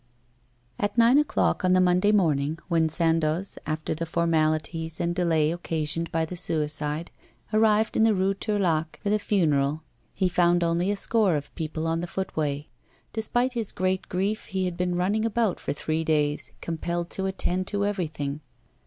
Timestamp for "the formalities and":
3.93-5.13